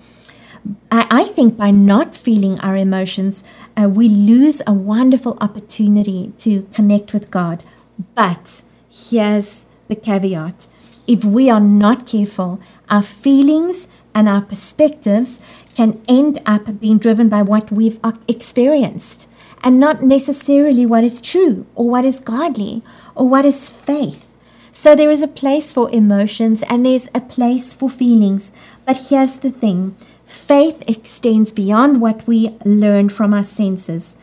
I, 0.90 1.06
I 1.10 1.24
think 1.24 1.56
by 1.56 1.70
not 1.70 2.16
feeling 2.16 2.58
our 2.60 2.76
emotions, 2.76 3.44
uh, 3.76 3.88
we 3.88 4.08
lose 4.08 4.60
a 4.66 4.72
wonderful 4.72 5.38
opportunity 5.40 6.32
to 6.38 6.62
connect 6.72 7.12
with 7.12 7.30
God. 7.30 7.62
But 8.14 8.62
here's 8.90 9.66
the 9.88 9.96
caveat 9.96 10.68
if 11.06 11.24
we 11.24 11.48
are 11.48 11.60
not 11.60 12.06
careful, 12.06 12.60
our 12.90 13.02
feelings 13.02 13.88
and 14.14 14.28
our 14.28 14.42
perspectives 14.42 15.40
can 15.74 16.02
end 16.06 16.40
up 16.44 16.80
being 16.80 16.98
driven 16.98 17.28
by 17.30 17.40
what 17.40 17.72
we've 17.72 17.98
experienced 18.28 19.28
and 19.62 19.80
not 19.80 20.02
necessarily 20.02 20.86
what 20.86 21.04
is 21.04 21.20
true 21.20 21.66
or 21.74 21.88
what 21.88 22.04
is 22.04 22.20
godly 22.20 22.82
or 23.14 23.28
what 23.28 23.44
is 23.44 23.70
faith. 23.70 24.34
So 24.72 24.94
there 24.94 25.10
is 25.10 25.22
a 25.22 25.28
place 25.28 25.72
for 25.72 25.90
emotions 25.90 26.62
and 26.70 26.86
there's 26.86 27.08
a 27.14 27.20
place 27.20 27.74
for 27.74 27.90
feelings. 27.90 28.52
But 28.86 29.08
here's 29.08 29.38
the 29.38 29.50
thing 29.50 29.96
Faith 30.28 30.84
extends 30.86 31.50
beyond 31.50 32.02
what 32.02 32.26
we 32.26 32.54
learn 32.62 33.08
from 33.08 33.32
our 33.32 33.44
senses. 33.44 34.14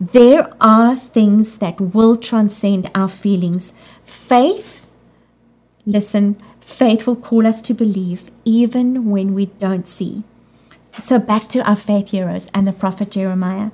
There 0.00 0.52
are 0.60 0.96
things 0.96 1.58
that 1.58 1.80
will 1.80 2.16
transcend 2.16 2.90
our 2.96 3.06
feelings. 3.06 3.72
Faith, 4.02 4.90
listen, 5.86 6.34
faith 6.60 7.06
will 7.06 7.14
call 7.14 7.46
us 7.46 7.62
to 7.62 7.74
believe 7.74 8.32
even 8.44 9.08
when 9.08 9.34
we 9.34 9.46
don't 9.46 9.86
see. 9.86 10.24
So, 10.98 11.20
back 11.20 11.48
to 11.50 11.60
our 11.66 11.76
faith 11.76 12.10
heroes 12.10 12.50
and 12.52 12.66
the 12.66 12.72
prophet 12.72 13.12
Jeremiah. 13.12 13.70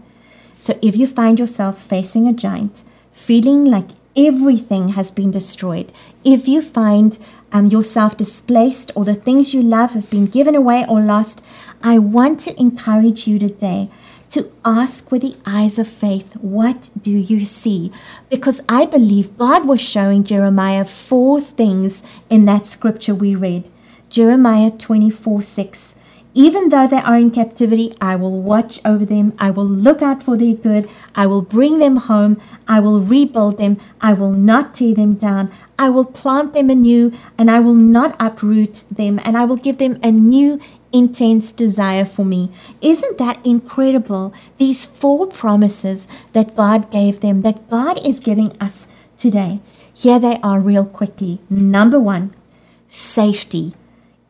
So, 0.58 0.76
if 0.82 0.96
you 0.96 1.06
find 1.06 1.38
yourself 1.38 1.80
facing 1.80 2.26
a 2.26 2.32
giant, 2.32 2.82
feeling 3.12 3.64
like 3.64 3.90
everything 4.16 4.90
has 4.90 5.12
been 5.12 5.30
destroyed, 5.30 5.92
if 6.24 6.48
you 6.48 6.60
find 6.60 7.16
um, 7.52 7.66
yourself 7.66 8.16
displaced 8.16 8.90
or 8.96 9.04
the 9.04 9.14
things 9.14 9.54
you 9.54 9.62
love 9.62 9.92
have 9.92 10.10
been 10.10 10.26
given 10.26 10.56
away 10.56 10.84
or 10.88 11.00
lost, 11.00 11.44
I 11.82 12.00
want 12.00 12.40
to 12.40 12.60
encourage 12.60 13.28
you 13.28 13.38
today 13.38 13.88
to 14.30 14.50
ask 14.64 15.10
with 15.10 15.22
the 15.22 15.36
eyes 15.46 15.78
of 15.78 15.88
faith, 15.88 16.34
what 16.34 16.90
do 17.00 17.12
you 17.12 17.40
see? 17.40 17.92
Because 18.28 18.60
I 18.68 18.84
believe 18.84 19.38
God 19.38 19.66
was 19.66 19.80
showing 19.80 20.24
Jeremiah 20.24 20.84
four 20.84 21.40
things 21.40 22.02
in 22.28 22.44
that 22.44 22.66
scripture 22.66 23.14
we 23.14 23.34
read. 23.34 23.70
Jeremiah 24.10 24.70
24 24.70 25.40
6. 25.40 25.94
Even 26.38 26.68
though 26.68 26.86
they 26.86 26.98
are 26.98 27.16
in 27.16 27.32
captivity, 27.32 27.92
I 28.00 28.14
will 28.14 28.40
watch 28.40 28.80
over 28.84 29.04
them. 29.04 29.32
I 29.40 29.50
will 29.50 29.66
look 29.66 30.02
out 30.02 30.22
for 30.22 30.36
their 30.36 30.54
good. 30.54 30.88
I 31.16 31.26
will 31.26 31.42
bring 31.42 31.80
them 31.80 31.96
home. 31.96 32.40
I 32.68 32.78
will 32.78 33.00
rebuild 33.00 33.58
them. 33.58 33.76
I 34.00 34.12
will 34.12 34.30
not 34.30 34.76
tear 34.76 34.94
them 34.94 35.14
down. 35.14 35.50
I 35.80 35.88
will 35.88 36.04
plant 36.04 36.54
them 36.54 36.70
anew 36.70 37.10
and 37.36 37.50
I 37.50 37.58
will 37.58 37.74
not 37.74 38.14
uproot 38.20 38.84
them. 38.88 39.18
And 39.24 39.36
I 39.36 39.44
will 39.46 39.56
give 39.56 39.78
them 39.78 39.98
a 40.00 40.12
new 40.12 40.60
intense 40.92 41.50
desire 41.50 42.04
for 42.04 42.24
me. 42.24 42.52
Isn't 42.80 43.18
that 43.18 43.44
incredible? 43.44 44.32
These 44.58 44.86
four 44.86 45.26
promises 45.26 46.06
that 46.34 46.54
God 46.54 46.92
gave 46.92 47.18
them, 47.18 47.42
that 47.42 47.68
God 47.68 47.98
is 48.06 48.20
giving 48.20 48.56
us 48.62 48.86
today. 49.16 49.58
Here 49.92 50.20
they 50.20 50.38
are, 50.44 50.60
real 50.60 50.84
quickly. 50.86 51.40
Number 51.50 51.98
one, 51.98 52.32
safety. 52.86 53.74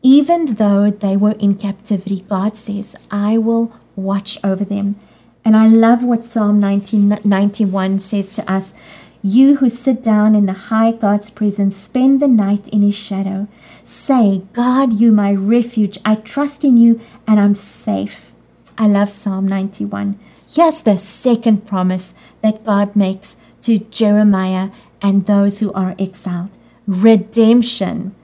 Even 0.01 0.55
though 0.55 0.89
they 0.89 1.17
were 1.17 1.35
in 1.39 1.55
captivity, 1.55 2.25
God 2.29 2.55
says, 2.55 2.95
I 3.11 3.37
will 3.37 3.73
watch 3.95 4.37
over 4.43 4.63
them. 4.63 4.95
And 5.43 5.57
I 5.57 5.67
love 5.67 6.03
what 6.03 6.25
Psalm 6.25 6.59
ninety-one 6.59 7.99
says 7.99 8.33
to 8.35 8.51
us 8.51 8.73
You 9.21 9.57
who 9.57 9.69
sit 9.69 10.03
down 10.03 10.35
in 10.35 10.45
the 10.45 10.69
high 10.69 10.91
God's 10.91 11.29
presence, 11.29 11.75
spend 11.75 12.21
the 12.21 12.27
night 12.27 12.69
in 12.69 12.81
his 12.81 12.95
shadow. 12.95 13.47
Say, 13.83 14.43
God, 14.53 14.93
you 14.93 15.11
my 15.11 15.33
refuge. 15.33 15.97
I 16.05 16.15
trust 16.15 16.63
in 16.63 16.77
you 16.77 17.01
and 17.27 17.39
I'm 17.39 17.55
safe. 17.55 18.33
I 18.77 18.87
love 18.87 19.09
Psalm 19.09 19.47
91. 19.47 20.17
Here's 20.49 20.81
the 20.81 20.97
second 20.97 21.67
promise 21.67 22.13
that 22.41 22.65
God 22.65 22.95
makes 22.95 23.35
to 23.63 23.79
Jeremiah 23.79 24.69
and 25.01 25.25
those 25.25 25.59
who 25.59 25.73
are 25.73 25.95
exiled 25.99 26.51
redemption. 26.87 28.15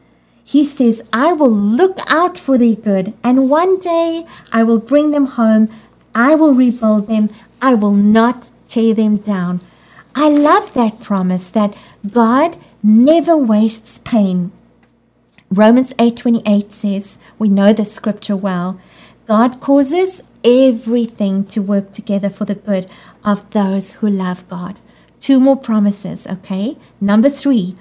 He 0.47 0.63
says, 0.63 1.01
I 1.11 1.33
will 1.33 1.51
look 1.51 1.97
out 2.07 2.37
for 2.39 2.55
their 2.57 2.75
good, 2.75 3.13
and 3.23 3.49
one 3.49 3.79
day 3.79 4.27
I 4.51 4.61
will 4.63 4.77
bring 4.79 5.09
them 5.09 5.25
home. 5.25 5.69
I 6.13 6.35
will 6.35 6.53
rebuild 6.53 7.07
them. 7.07 7.29
I 7.61 7.73
will 7.73 7.95
not 7.95 8.51
tear 8.67 8.93
them 8.93 9.17
down. 9.17 9.61
I 10.13 10.29
love 10.29 10.73
that 10.75 11.01
promise 11.01 11.49
that 11.49 11.75
God 12.09 12.57
never 12.83 13.35
wastes 13.35 13.97
pain. 13.97 14.51
Romans 15.49 15.93
8:28 15.95 16.71
says, 16.71 17.17
we 17.39 17.49
know 17.49 17.73
the 17.73 17.83
scripture 17.83 18.37
well. 18.37 18.79
God 19.25 19.59
causes 19.59 20.21
everything 20.43 21.43
to 21.45 21.61
work 21.61 21.91
together 21.91 22.29
for 22.29 22.45
the 22.45 22.55
good 22.55 22.87
of 23.23 23.49
those 23.49 23.93
who 23.95 24.07
love 24.07 24.47
God. 24.47 24.77
Two 25.19 25.39
more 25.39 25.57
promises, 25.57 26.27
okay? 26.27 26.77
Number 27.01 27.29
3, 27.31 27.75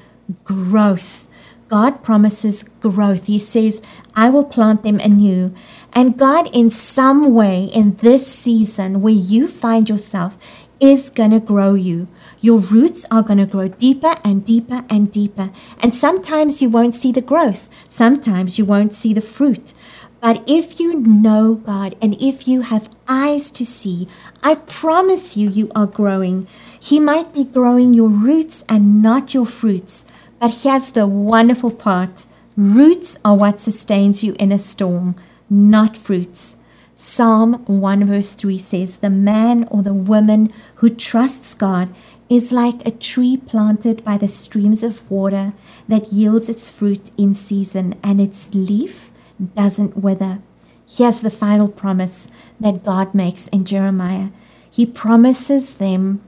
growth. 0.44 1.28
God 1.68 2.02
promises 2.02 2.62
growth. 2.62 3.26
He 3.26 3.38
says, 3.38 3.82
I 4.14 4.30
will 4.30 4.44
plant 4.44 4.84
them 4.84 5.00
anew. 5.00 5.54
And 5.92 6.18
God, 6.18 6.54
in 6.54 6.70
some 6.70 7.34
way, 7.34 7.64
in 7.64 7.94
this 7.96 8.26
season 8.26 9.00
where 9.00 9.12
you 9.12 9.48
find 9.48 9.88
yourself, 9.88 10.66
is 10.80 11.08
going 11.08 11.30
to 11.30 11.40
grow 11.40 11.74
you. 11.74 12.08
Your 12.40 12.58
roots 12.58 13.06
are 13.10 13.22
going 13.22 13.38
to 13.38 13.46
grow 13.46 13.68
deeper 13.68 14.14
and 14.24 14.44
deeper 14.44 14.84
and 14.90 15.10
deeper. 15.10 15.50
And 15.80 15.94
sometimes 15.94 16.60
you 16.60 16.68
won't 16.68 16.94
see 16.94 17.12
the 17.12 17.22
growth, 17.22 17.68
sometimes 17.88 18.58
you 18.58 18.64
won't 18.64 18.94
see 18.94 19.14
the 19.14 19.20
fruit. 19.20 19.72
But 20.20 20.42
if 20.46 20.80
you 20.80 20.94
know 20.94 21.54
God 21.54 21.96
and 22.00 22.20
if 22.20 22.48
you 22.48 22.62
have 22.62 22.88
eyes 23.06 23.50
to 23.50 23.66
see, 23.66 24.08
I 24.42 24.54
promise 24.54 25.36
you, 25.36 25.50
you 25.50 25.70
are 25.74 25.86
growing. 25.86 26.46
He 26.80 26.98
might 26.98 27.34
be 27.34 27.44
growing 27.44 27.92
your 27.92 28.08
roots 28.08 28.64
and 28.66 29.02
not 29.02 29.34
your 29.34 29.44
fruits. 29.44 30.06
But 30.44 30.60
here's 30.62 30.90
the 30.90 31.06
wonderful 31.06 31.72
part 31.72 32.26
roots 32.54 33.16
are 33.24 33.34
what 33.34 33.60
sustains 33.60 34.22
you 34.22 34.36
in 34.38 34.52
a 34.52 34.58
storm, 34.58 35.16
not 35.48 35.96
fruits. 35.96 36.58
Psalm 36.94 37.64
1 37.64 38.04
verse 38.04 38.34
3 38.34 38.58
says, 38.58 38.98
The 38.98 39.08
man 39.08 39.66
or 39.70 39.82
the 39.82 39.94
woman 39.94 40.52
who 40.74 40.90
trusts 40.90 41.54
God 41.54 41.94
is 42.28 42.52
like 42.52 42.86
a 42.86 42.90
tree 42.90 43.38
planted 43.38 44.04
by 44.04 44.18
the 44.18 44.28
streams 44.28 44.82
of 44.82 45.10
water 45.10 45.54
that 45.88 46.12
yields 46.12 46.50
its 46.50 46.70
fruit 46.70 47.10
in 47.16 47.34
season 47.34 47.94
and 48.02 48.20
its 48.20 48.54
leaf 48.54 49.12
doesn't 49.54 49.96
wither. 49.96 50.40
Here's 50.86 51.22
the 51.22 51.30
final 51.30 51.68
promise 51.68 52.28
that 52.60 52.84
God 52.84 53.14
makes 53.14 53.48
in 53.48 53.64
Jeremiah 53.64 54.28
He 54.70 54.84
promises 54.84 55.76
them 55.76 56.20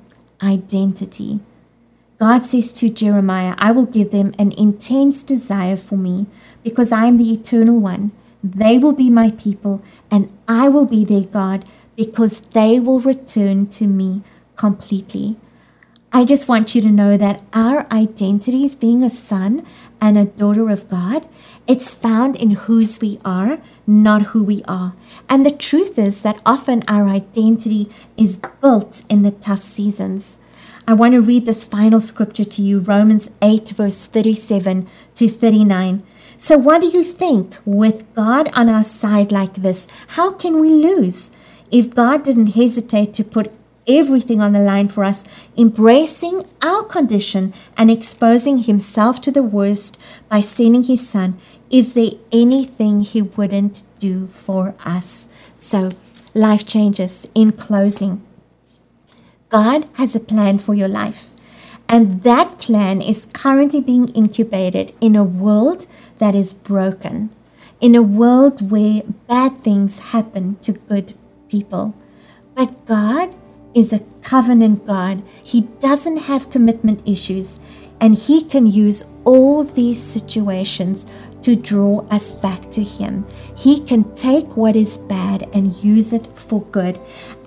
identity. 0.42 1.40
God 2.18 2.44
says 2.44 2.72
to 2.74 2.88
Jeremiah, 2.88 3.54
I 3.58 3.72
will 3.72 3.84
give 3.84 4.10
them 4.10 4.32
an 4.38 4.52
intense 4.52 5.22
desire 5.22 5.76
for 5.76 5.96
me 5.96 6.26
because 6.64 6.90
I 6.90 7.06
am 7.06 7.18
the 7.18 7.32
eternal 7.32 7.78
one. 7.78 8.12
they 8.42 8.78
will 8.78 8.92
be 8.92 9.10
my 9.10 9.32
people, 9.32 9.82
and 10.08 10.32
I 10.46 10.68
will 10.68 10.86
be 10.86 11.04
their 11.04 11.24
God 11.24 11.64
because 11.96 12.40
they 12.40 12.78
will 12.78 13.00
return 13.00 13.66
to 13.68 13.86
me 13.86 14.22
completely. 14.54 15.36
I 16.12 16.24
just 16.24 16.48
want 16.48 16.74
you 16.74 16.80
to 16.82 16.88
know 16.88 17.16
that 17.16 17.42
our 17.52 17.86
identity 17.92 18.64
as 18.64 18.76
being 18.76 19.02
a 19.02 19.10
son 19.10 19.66
and 20.00 20.16
a 20.16 20.24
daughter 20.24 20.70
of 20.70 20.88
God, 20.88 21.26
it's 21.66 21.92
found 21.92 22.36
in 22.36 22.50
whose 22.50 23.00
we 23.00 23.18
are, 23.24 23.58
not 23.86 24.22
who 24.30 24.44
we 24.44 24.62
are. 24.68 24.94
And 25.28 25.44
the 25.44 25.50
truth 25.50 25.98
is 25.98 26.22
that 26.22 26.40
often 26.46 26.84
our 26.86 27.08
identity 27.08 27.90
is 28.16 28.38
built 28.62 29.02
in 29.08 29.22
the 29.22 29.32
tough 29.32 29.62
seasons. 29.62 30.38
I 30.88 30.94
want 30.94 31.14
to 31.14 31.20
read 31.20 31.46
this 31.46 31.64
final 31.64 32.00
scripture 32.00 32.44
to 32.44 32.62
you, 32.62 32.78
Romans 32.78 33.28
8, 33.42 33.70
verse 33.70 34.06
37 34.06 34.86
to 35.16 35.28
39. 35.28 36.04
So, 36.36 36.56
what 36.56 36.80
do 36.80 36.86
you 36.86 37.02
think? 37.02 37.56
With 37.64 38.14
God 38.14 38.48
on 38.52 38.68
our 38.68 38.84
side 38.84 39.32
like 39.32 39.54
this, 39.54 39.88
how 40.10 40.30
can 40.32 40.60
we 40.60 40.68
lose? 40.68 41.32
If 41.72 41.92
God 41.92 42.24
didn't 42.24 42.54
hesitate 42.54 43.14
to 43.14 43.24
put 43.24 43.50
everything 43.88 44.40
on 44.40 44.52
the 44.52 44.60
line 44.60 44.86
for 44.86 45.02
us, 45.02 45.24
embracing 45.56 46.44
our 46.62 46.84
condition 46.84 47.52
and 47.76 47.90
exposing 47.90 48.58
himself 48.58 49.20
to 49.22 49.32
the 49.32 49.42
worst 49.42 50.00
by 50.28 50.40
sending 50.40 50.84
his 50.84 51.08
son, 51.08 51.36
is 51.68 51.94
there 51.94 52.12
anything 52.30 53.00
he 53.00 53.22
wouldn't 53.22 53.82
do 53.98 54.28
for 54.28 54.76
us? 54.84 55.26
So, 55.56 55.90
life 56.32 56.64
changes. 56.64 57.26
In 57.34 57.50
closing, 57.50 58.25
God 59.48 59.88
has 59.94 60.14
a 60.14 60.20
plan 60.20 60.58
for 60.58 60.74
your 60.74 60.88
life. 60.88 61.30
And 61.88 62.22
that 62.24 62.58
plan 62.58 63.00
is 63.00 63.26
currently 63.26 63.80
being 63.80 64.08
incubated 64.08 64.92
in 65.00 65.14
a 65.14 65.22
world 65.22 65.86
that 66.18 66.34
is 66.34 66.52
broken, 66.52 67.30
in 67.80 67.94
a 67.94 68.02
world 68.02 68.70
where 68.70 69.02
bad 69.28 69.56
things 69.58 70.10
happen 70.10 70.56
to 70.62 70.72
good 70.72 71.14
people. 71.48 71.94
But 72.56 72.86
God 72.86 73.34
is 73.74 73.92
a 73.92 74.00
covenant 74.22 74.86
God. 74.86 75.22
He 75.44 75.62
doesn't 75.80 76.26
have 76.26 76.50
commitment 76.50 77.06
issues, 77.06 77.60
and 78.00 78.16
He 78.16 78.42
can 78.42 78.66
use 78.66 79.04
all 79.24 79.62
these 79.62 80.02
situations 80.02 81.06
to 81.46 81.54
draw 81.54 82.00
us 82.10 82.32
back 82.32 82.72
to 82.72 82.82
Him. 82.82 83.24
He 83.56 83.78
can 83.78 84.02
take 84.16 84.56
what 84.56 84.74
is 84.74 84.98
bad 84.98 85.48
and 85.52 85.76
use 85.76 86.12
it 86.12 86.26
for 86.26 86.62
good. 86.72 86.98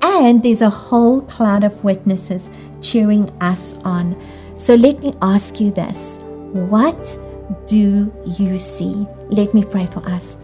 And 0.02 0.42
there's 0.42 0.62
a 0.62 0.70
whole 0.70 1.22
cloud 1.24 1.66
of 1.66 1.84
witnesses 1.84 2.50
cheering 2.82 3.30
us 3.42 3.76
on. 3.84 4.16
So 4.56 4.76
let 4.76 5.02
me 5.02 5.12
ask 5.22 5.60
you 5.60 5.72
this 5.72 6.20
What 6.54 7.20
do 7.68 8.10
you 8.40 8.58
see? 8.58 9.06
Let 9.28 9.54
me 9.54 9.66
pray 9.66 9.86
for 9.88 10.00
us. 10.08 10.38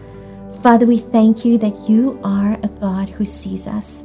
Father, 0.62 0.84
we 0.84 0.98
thank 0.98 1.46
you 1.46 1.56
that 1.56 1.88
you 1.88 2.20
are 2.22 2.58
a 2.62 2.68
God 2.68 3.08
who 3.08 3.24
sees 3.24 3.66
us. 3.66 4.04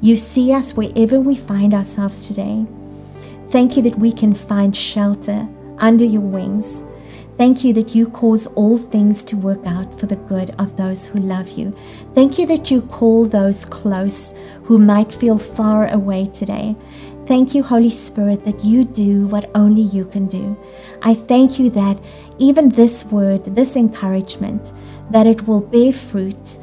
You 0.00 0.14
see 0.14 0.52
us 0.52 0.74
wherever 0.74 1.18
we 1.18 1.34
find 1.34 1.74
ourselves 1.74 2.28
today. 2.28 2.64
Thank 3.48 3.76
you 3.76 3.82
that 3.82 3.98
we 3.98 4.12
can 4.12 4.32
find 4.32 4.76
shelter 4.76 5.48
under 5.78 6.04
your 6.04 6.20
wings. 6.20 6.84
Thank 7.42 7.64
you 7.64 7.72
that 7.72 7.92
you 7.92 8.06
cause 8.06 8.46
all 8.54 8.78
things 8.78 9.24
to 9.24 9.36
work 9.36 9.66
out 9.66 9.98
for 9.98 10.06
the 10.06 10.14
good 10.14 10.54
of 10.60 10.76
those 10.76 11.08
who 11.08 11.18
love 11.18 11.48
you. 11.58 11.72
Thank 12.14 12.38
you 12.38 12.46
that 12.46 12.70
you 12.70 12.82
call 12.82 13.24
those 13.24 13.64
close 13.64 14.32
who 14.62 14.78
might 14.78 15.12
feel 15.12 15.36
far 15.36 15.92
away 15.92 16.26
today. 16.26 16.76
Thank 17.26 17.52
you, 17.52 17.64
Holy 17.64 17.90
Spirit, 17.90 18.44
that 18.44 18.62
you 18.62 18.84
do 18.84 19.26
what 19.26 19.50
only 19.56 19.82
you 19.82 20.04
can 20.04 20.28
do. 20.28 20.56
I 21.02 21.14
thank 21.14 21.58
you 21.58 21.68
that 21.70 21.98
even 22.38 22.68
this 22.68 23.04
word, 23.06 23.44
this 23.46 23.74
encouragement, 23.74 24.72
that 25.10 25.26
it 25.26 25.48
will 25.48 25.62
bear 25.62 25.92
fruit 25.92 26.58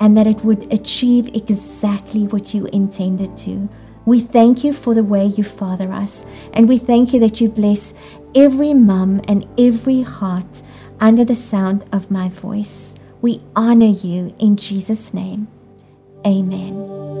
and 0.00 0.16
that 0.16 0.26
it 0.26 0.42
would 0.44 0.72
achieve 0.72 1.28
exactly 1.36 2.26
what 2.28 2.54
you 2.54 2.64
intended 2.72 3.36
to. 3.36 3.68
We 4.04 4.20
thank 4.20 4.64
you 4.64 4.72
for 4.72 4.94
the 4.94 5.04
way 5.04 5.26
you 5.26 5.44
father 5.44 5.92
us, 5.92 6.26
and 6.52 6.68
we 6.68 6.78
thank 6.78 7.12
you 7.12 7.20
that 7.20 7.40
you 7.40 7.48
bless 7.48 7.94
every 8.34 8.74
mum 8.74 9.20
and 9.28 9.46
every 9.58 10.02
heart 10.02 10.62
under 11.00 11.24
the 11.24 11.36
sound 11.36 11.84
of 11.92 12.10
my 12.10 12.28
voice. 12.28 12.94
We 13.20 13.40
honor 13.54 13.86
you 13.86 14.34
in 14.38 14.56
Jesus' 14.56 15.14
name. 15.14 15.48
Amen. 16.26 17.11